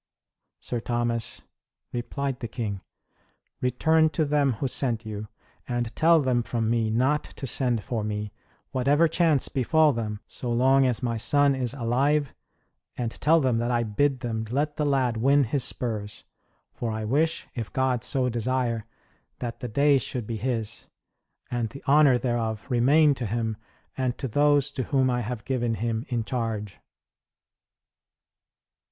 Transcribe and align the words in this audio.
"Sir 0.59 0.79
Thomas," 0.79 1.43
replied 1.93 2.39
the 2.39 2.47
king, 2.47 2.81
"return 3.61 4.09
to 4.09 4.25
them 4.25 4.53
who 4.53 4.67
sent 4.67 5.05
you, 5.05 5.27
and 5.67 5.95
tell 5.95 6.19
them 6.23 6.41
from 6.41 6.71
me 6.71 6.89
not 6.89 7.23
to 7.23 7.45
send 7.45 7.83
for 7.83 8.03
me, 8.03 8.31
whatever 8.71 9.07
chance 9.07 9.47
befall 9.47 9.93
them, 9.93 10.19
so 10.25 10.51
long 10.51 10.87
as 10.87 11.03
my 11.03 11.17
son 11.17 11.53
is 11.53 11.75
alive, 11.75 12.33
and 12.97 13.11
tell 13.21 13.39
them 13.39 13.59
that 13.59 13.69
I 13.69 13.83
bid 13.83 14.21
them 14.21 14.43
let 14.49 14.75
the 14.75 14.87
lad 14.87 15.17
win 15.17 15.43
his 15.43 15.63
spurs; 15.63 16.23
for 16.73 16.89
I 16.91 17.05
wish, 17.05 17.45
if 17.53 17.71
God 17.71 18.03
so 18.03 18.27
desire, 18.27 18.85
that 19.37 19.59
the 19.59 19.67
day 19.67 19.99
should 19.99 20.25
be 20.25 20.37
his, 20.37 20.87
and 21.51 21.69
the 21.69 21.83
honor 21.85 22.17
thereof 22.17 22.65
remain 22.69 23.13
to 23.13 23.27
him 23.27 23.55
and 23.95 24.17
to 24.17 24.27
those 24.27 24.71
to 24.71 24.83
whom 24.85 25.11
I 25.11 25.21
have 25.21 25.45
given 25.45 25.75
him 25.75 26.07
in 26.09 26.23
charge." 26.23 26.79